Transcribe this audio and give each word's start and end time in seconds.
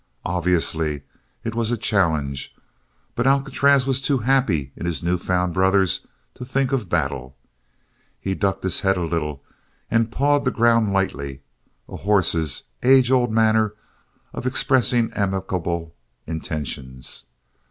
Obviously 0.25 1.03
it 1.43 1.53
was 1.53 1.69
a 1.69 1.77
challenge, 1.77 2.55
but 3.13 3.27
Alcatraz 3.27 3.85
was 3.85 4.01
too 4.01 4.17
happy 4.17 4.71
in 4.75 4.87
his 4.87 5.03
new 5.03 5.19
found 5.19 5.53
brothers 5.53 6.07
to 6.33 6.43
think 6.43 6.71
of 6.71 6.89
battle. 6.89 7.35
He 8.19 8.33
ducked 8.33 8.63
his 8.63 8.79
head 8.79 8.97
a 8.97 9.01
little 9.03 9.43
and 9.91 10.11
pawed 10.11 10.43
the 10.43 10.49
ground 10.49 10.91
lightly, 10.91 11.41
a 11.87 11.97
horse's 11.97 12.63
age 12.81 13.11
old 13.11 13.31
manner 13.31 13.75
of 14.33 14.47
expressing 14.47 15.13
amicable 15.13 15.93
intentions. 16.25 17.25